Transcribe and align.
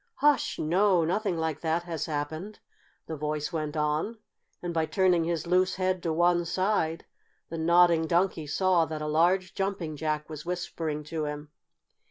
"Hush! 0.15 0.57
No! 0.57 1.05
Nothing 1.05 1.37
like 1.37 1.61
that 1.61 1.83
has 1.83 2.07
happened," 2.07 2.57
the 3.05 3.15
voice 3.15 3.53
went 3.53 3.77
on, 3.77 4.17
and, 4.59 4.73
by 4.73 4.87
turning 4.87 5.25
his 5.25 5.45
loose 5.45 5.75
head 5.75 6.01
to 6.01 6.11
one 6.11 6.43
side, 6.43 7.05
the 7.49 7.59
Nodding 7.59 8.07
Donkey 8.07 8.47
saw 8.47 8.85
that 8.85 9.03
a 9.03 9.05
large 9.05 9.53
Jumping 9.53 9.95
Jack 9.95 10.27
was 10.27 10.43
whispering 10.43 11.03
to 11.03 11.25
him. 11.25 11.51